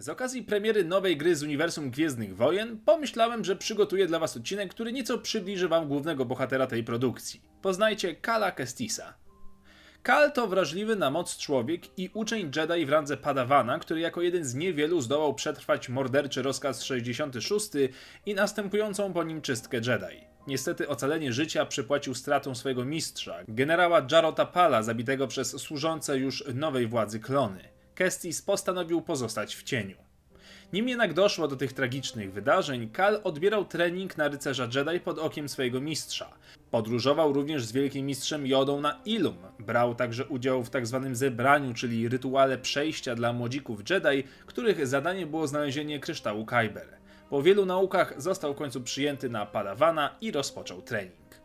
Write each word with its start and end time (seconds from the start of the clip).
Z 0.00 0.08
okazji 0.08 0.42
premiery 0.42 0.84
nowej 0.84 1.16
gry 1.16 1.36
z 1.36 1.42
uniwersum 1.42 1.90
Gwiezdnych 1.90 2.36
Wojen, 2.36 2.78
pomyślałem, 2.78 3.44
że 3.44 3.56
przygotuję 3.56 4.06
dla 4.06 4.18
was 4.18 4.36
odcinek, 4.36 4.70
który 4.70 4.92
nieco 4.92 5.18
przybliży 5.18 5.68
wam 5.68 5.88
głównego 5.88 6.24
bohatera 6.24 6.66
tej 6.66 6.84
produkcji. 6.84 7.42
Poznajcie 7.62 8.14
Kala 8.14 8.52
Kestisa. 8.52 9.14
Kal 10.02 10.32
to 10.32 10.46
wrażliwy 10.46 10.96
na 10.96 11.10
moc 11.10 11.36
człowiek 11.36 11.98
i 11.98 12.10
uczeń 12.14 12.50
Jedi 12.56 12.86
w 12.86 12.90
randze 12.90 13.16
Padawana, 13.16 13.78
który 13.78 14.00
jako 14.00 14.22
jeden 14.22 14.44
z 14.44 14.54
niewielu 14.54 15.00
zdołał 15.00 15.34
przetrwać 15.34 15.88
morderczy 15.88 16.42
rozkaz 16.42 16.82
66 16.82 17.70
i 18.26 18.34
następującą 18.34 19.12
po 19.12 19.24
nim 19.24 19.42
czystkę 19.42 19.76
Jedi. 19.76 20.24
Niestety 20.46 20.88
ocalenie 20.88 21.32
życia 21.32 21.66
przypłacił 21.66 22.14
stratą 22.14 22.54
swojego 22.54 22.84
mistrza, 22.84 23.38
generała 23.48 24.06
Jarota 24.12 24.46
Pala, 24.46 24.82
zabitego 24.82 25.26
przez 25.26 25.50
służące 25.50 26.18
już 26.18 26.44
nowej 26.54 26.86
władzy 26.86 27.20
klony. 27.20 27.79
Kestis 28.00 28.42
postanowił 28.42 29.02
pozostać 29.02 29.56
w 29.56 29.62
cieniu. 29.62 29.96
Nim 30.72 30.88
jednak 30.88 31.14
doszło 31.14 31.48
do 31.48 31.56
tych 31.56 31.72
tragicznych 31.72 32.32
wydarzeń, 32.32 32.90
Kal 32.90 33.20
odbierał 33.24 33.64
trening 33.64 34.16
na 34.18 34.28
rycerza 34.28 34.68
Jedi 34.74 35.00
pod 35.00 35.18
okiem 35.18 35.48
swojego 35.48 35.80
mistrza. 35.80 36.32
Podróżował 36.70 37.32
również 37.32 37.64
z 37.64 37.72
wielkim 37.72 38.06
mistrzem 38.06 38.46
Jodą 38.46 38.80
na 38.80 39.00
Ilum. 39.04 39.36
Brał 39.58 39.94
także 39.94 40.26
udział 40.26 40.62
w 40.62 40.70
tzw. 40.70 41.00
Tak 41.02 41.16
zebraniu, 41.16 41.74
czyli 41.74 42.08
rytuale 42.08 42.58
przejścia 42.58 43.14
dla 43.14 43.32
młodzików 43.32 43.90
Jedi, 43.90 44.24
których 44.46 44.86
zadanie 44.86 45.26
było 45.26 45.46
znalezienie 45.46 46.00
kryształu 46.00 46.46
Kyber. 46.46 46.88
Po 47.30 47.42
wielu 47.42 47.66
naukach 47.66 48.22
został 48.22 48.54
w 48.54 48.56
końcu 48.56 48.80
przyjęty 48.80 49.28
na 49.28 49.46
Padawana 49.46 50.16
i 50.20 50.32
rozpoczął 50.32 50.82
trening. 50.82 51.40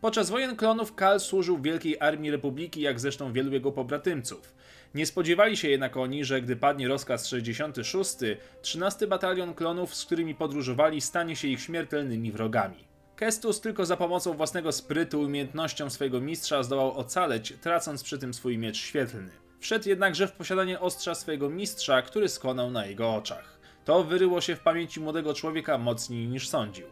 Podczas 0.00 0.30
wojen 0.30 0.56
klonów 0.56 0.94
Kal 0.94 1.20
służył 1.20 1.58
w 1.58 1.62
Wielkiej 1.62 1.96
Armii 2.00 2.30
Republiki, 2.30 2.80
jak 2.80 3.00
zresztą 3.00 3.32
wielu 3.32 3.52
jego 3.52 3.72
pobratymców. 3.72 4.53
Nie 4.94 5.06
spodziewali 5.06 5.56
się 5.56 5.68
jednak 5.68 5.96
oni, 5.96 6.24
że 6.24 6.42
gdy 6.42 6.56
padnie 6.56 6.88
rozkaz 6.88 7.26
66, 7.26 8.16
13 8.62 9.06
batalion 9.06 9.54
klonów, 9.54 9.94
z 9.94 10.04
którymi 10.04 10.34
podróżowali, 10.34 11.00
stanie 11.00 11.36
się 11.36 11.48
ich 11.48 11.60
śmiertelnymi 11.60 12.32
wrogami. 12.32 12.84
Kestus 13.16 13.60
tylko 13.60 13.86
za 13.86 13.96
pomocą 13.96 14.32
własnego 14.34 14.72
sprytu 14.72 15.22
i 15.22 15.24
umiejętnością 15.24 15.90
swojego 15.90 16.20
mistrza 16.20 16.62
zdołał 16.62 16.98
ocaleć, 16.98 17.54
tracąc 17.60 18.02
przy 18.02 18.18
tym 18.18 18.34
swój 18.34 18.58
miecz 18.58 18.76
świetlny. 18.76 19.30
Wszedł 19.60 19.88
jednakże 19.88 20.28
w 20.28 20.32
posiadanie 20.32 20.80
ostrza 20.80 21.14
swojego 21.14 21.50
mistrza, 21.50 22.02
który 22.02 22.28
skonał 22.28 22.70
na 22.70 22.86
jego 22.86 23.14
oczach. 23.14 23.58
To 23.84 24.04
wyryło 24.04 24.40
się 24.40 24.56
w 24.56 24.60
pamięci 24.60 25.00
młodego 25.00 25.34
człowieka 25.34 25.78
mocniej 25.78 26.28
niż 26.28 26.48
sądził. 26.48 26.86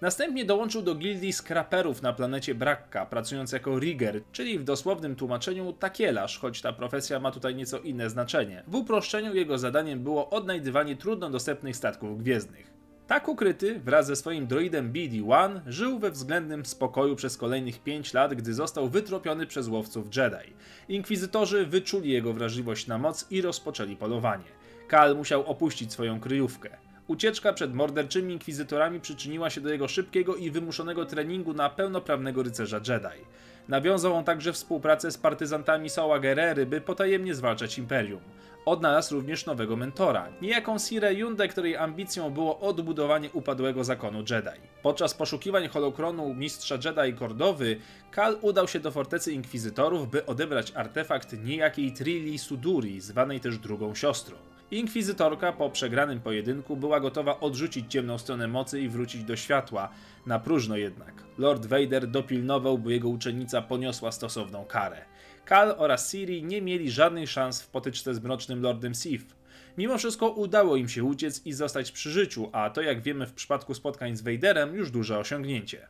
Następnie 0.00 0.44
dołączył 0.44 0.82
do 0.82 0.94
gildii 0.94 1.32
skraperów 1.32 2.02
na 2.02 2.12
planecie 2.12 2.54
Brakka, 2.54 3.06
pracując 3.06 3.52
jako 3.52 3.78
rigger, 3.78 4.20
czyli 4.32 4.58
w 4.58 4.64
dosłownym 4.64 5.16
tłumaczeniu 5.16 5.72
takielarz, 5.72 6.38
choć 6.38 6.60
ta 6.60 6.72
profesja 6.72 7.20
ma 7.20 7.30
tutaj 7.30 7.54
nieco 7.54 7.78
inne 7.78 8.10
znaczenie. 8.10 8.62
W 8.66 8.74
uproszczeniu 8.74 9.34
jego 9.34 9.58
zadaniem 9.58 10.02
było 10.02 10.30
odnajdywanie 10.30 10.96
trudno 10.96 11.30
dostępnych 11.30 11.76
statków 11.76 12.18
gwiezdnych. 12.18 12.70
Tak 13.06 13.28
ukryty, 13.28 13.80
wraz 13.80 14.06
ze 14.06 14.16
swoim 14.16 14.46
droidem 14.46 14.92
BD-1, 14.92 15.60
żył 15.66 15.98
we 15.98 16.10
względnym 16.10 16.66
spokoju 16.66 17.16
przez 17.16 17.36
kolejnych 17.36 17.82
5 17.82 18.14
lat, 18.14 18.34
gdy 18.34 18.54
został 18.54 18.88
wytropiony 18.88 19.46
przez 19.46 19.68
łowców 19.68 20.16
Jedi. 20.16 20.52
Inkwizytorzy 20.88 21.66
wyczuli 21.66 22.10
jego 22.10 22.32
wrażliwość 22.32 22.86
na 22.86 22.98
moc 22.98 23.26
i 23.30 23.42
rozpoczęli 23.42 23.96
polowanie. 23.96 24.44
Kal 24.88 25.16
musiał 25.16 25.46
opuścić 25.46 25.92
swoją 25.92 26.20
kryjówkę. 26.20 26.87
Ucieczka 27.08 27.52
przed 27.52 27.74
morderczymi 27.74 28.32
inkwizytorami 28.32 29.00
przyczyniła 29.00 29.50
się 29.50 29.60
do 29.60 29.68
jego 29.68 29.88
szybkiego 29.88 30.36
i 30.36 30.50
wymuszonego 30.50 31.06
treningu 31.06 31.54
na 31.54 31.70
pełnoprawnego 31.70 32.42
rycerza 32.42 32.76
Jedi. 32.76 33.24
Nawiązał 33.68 34.14
on 34.14 34.24
także 34.24 34.52
współpracę 34.52 35.10
z 35.10 35.18
partyzantami 35.18 35.90
Soła 35.90 36.18
Gerery, 36.20 36.66
by 36.66 36.80
potajemnie 36.80 37.34
zwalczać 37.34 37.78
Imperium. 37.78 38.20
Odnalazł 38.64 39.14
również 39.14 39.46
nowego 39.46 39.76
mentora, 39.76 40.28
niejaką 40.42 40.78
Sirę 40.78 41.14
Yundę, 41.14 41.48
której 41.48 41.76
ambicją 41.76 42.30
było 42.30 42.60
odbudowanie 42.60 43.30
upadłego 43.32 43.84
zakonu 43.84 44.18
Jedi. 44.18 44.60
Podczas 44.82 45.14
poszukiwań 45.14 45.68
holokronu 45.68 46.34
mistrza 46.34 46.74
Jedi 46.84 47.18
Kordowy, 47.18 47.76
Kal 48.10 48.38
udał 48.40 48.68
się 48.68 48.80
do 48.80 48.90
fortecy 48.90 49.32
inkwizytorów, 49.32 50.10
by 50.10 50.26
odebrać 50.26 50.72
artefakt 50.74 51.44
niejakiej 51.44 51.92
Trilli 51.92 52.38
Suduri, 52.38 53.00
zwanej 53.00 53.40
też 53.40 53.58
drugą 53.58 53.94
siostrą. 53.94 54.47
Inkwizytorka 54.70 55.52
po 55.52 55.70
przegranym 55.70 56.20
pojedynku 56.20 56.76
była 56.76 57.00
gotowa 57.00 57.40
odrzucić 57.40 57.92
ciemną 57.92 58.18
stronę 58.18 58.48
mocy 58.48 58.80
i 58.80 58.88
wrócić 58.88 59.24
do 59.24 59.36
światła, 59.36 59.88
na 60.26 60.38
próżno 60.38 60.76
jednak. 60.76 61.24
Lord 61.38 61.66
Vader 61.66 62.08
dopilnował, 62.08 62.78
by 62.78 62.92
jego 62.92 63.08
uczennica 63.08 63.62
poniosła 63.62 64.12
stosowną 64.12 64.64
karę. 64.64 65.04
Kal 65.44 65.74
oraz 65.78 66.10
Siri 66.10 66.44
nie 66.44 66.62
mieli 66.62 66.90
żadnych 66.90 67.30
szans 67.30 67.62
w 67.62 67.68
potyczce 67.68 68.14
z 68.14 68.22
mrocznym 68.22 68.62
Lordem 68.62 68.94
Sith. 68.94 69.36
Mimo 69.78 69.98
wszystko 69.98 70.28
udało 70.30 70.76
im 70.76 70.88
się 70.88 71.04
uciec 71.04 71.46
i 71.46 71.52
zostać 71.52 71.92
przy 71.92 72.10
życiu, 72.10 72.48
a 72.52 72.70
to 72.70 72.82
jak 72.82 73.02
wiemy 73.02 73.26
w 73.26 73.32
przypadku 73.32 73.74
spotkań 73.74 74.16
z 74.16 74.22
Vaderem 74.22 74.74
już 74.74 74.90
duże 74.90 75.18
osiągnięcie. 75.18 75.88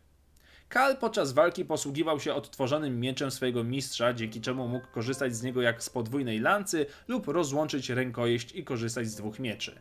Kal 0.69 0.97
podczas 0.97 1.33
walki 1.33 1.65
posługiwał 1.65 2.21
się 2.21 2.35
odtworzonym 2.35 3.01
mieczem 3.01 3.31
swojego 3.31 3.65
mistrza, 3.65 4.13
dzięki 4.13 4.41
czemu 4.41 4.69
mógł 4.69 4.87
korzystać 4.87 5.37
z 5.37 5.43
niego 5.43 5.63
jak 5.63 5.83
z 5.83 5.91
podwójnej 5.91 6.41
lancy 6.41 6.87
lub 7.09 7.29
rozłączyć 7.29 7.91
rękojeść 7.91 8.53
i 8.53 8.65
korzystać 8.65 9.07
z 9.07 9.15
dwóch 9.15 9.39
mieczy. 9.39 9.81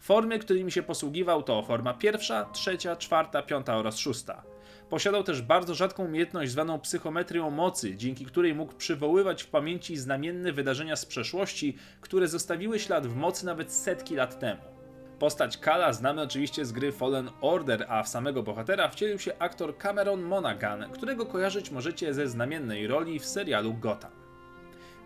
Formy, 0.00 0.38
którymi 0.38 0.72
się 0.72 0.82
posługiwał 0.82 1.42
to 1.42 1.62
forma 1.62 1.94
pierwsza, 1.94 2.44
trzecia, 2.44 2.96
czwarta, 2.96 3.42
piąta 3.42 3.76
oraz 3.76 3.98
szósta. 3.98 4.42
Posiadał 4.90 5.24
też 5.24 5.42
bardzo 5.42 5.74
rzadką 5.74 6.04
umiejętność 6.04 6.52
zwaną 6.52 6.80
psychometrią 6.80 7.50
mocy, 7.50 7.96
dzięki 7.96 8.24
której 8.24 8.54
mógł 8.54 8.74
przywoływać 8.74 9.42
w 9.42 9.46
pamięci 9.46 9.96
znamienne 9.96 10.52
wydarzenia 10.52 10.96
z 10.96 11.06
przeszłości, 11.06 11.76
które 12.00 12.28
zostawiły 12.28 12.78
ślad 12.78 13.06
w 13.06 13.16
mocy 13.16 13.46
nawet 13.46 13.72
setki 13.72 14.14
lat 14.14 14.38
temu. 14.38 14.77
Postać 15.18 15.58
Kala 15.58 15.92
znamy 15.92 16.22
oczywiście 16.22 16.64
z 16.64 16.72
gry 16.72 16.92
Fallen 16.92 17.30
Order, 17.40 17.86
a 17.88 18.02
w 18.02 18.08
samego 18.08 18.42
bohatera 18.42 18.88
wcielił 18.88 19.18
się 19.18 19.32
aktor 19.38 19.78
Cameron 19.78 20.22
Monaghan, 20.22 20.90
którego 20.92 21.26
kojarzyć 21.26 21.70
możecie 21.70 22.14
ze 22.14 22.28
znamiennej 22.28 22.86
roli 22.86 23.18
w 23.18 23.26
serialu 23.26 23.74
Gotham. 23.74 24.10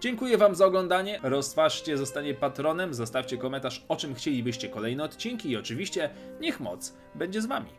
Dziękuję 0.00 0.39
Wam 0.39 0.55
za 0.55 0.67
oglądanie, 0.67 1.21
rozważcie 1.23 1.99
zostanie 1.99 2.34
patronem, 2.34 2.95
zostawcie 2.95 3.39
komentarz 3.39 3.84
o 3.89 3.97
czym 3.97 4.15
chcielibyście 4.15 4.69
kolejne 4.69 5.05
odcinki 5.05 5.50
i 5.50 5.56
oczywiście 5.56 6.11
niech 6.41 6.61
moc 6.61 6.94
będzie 7.15 7.43
z 7.43 7.47
Wami. 7.47 7.71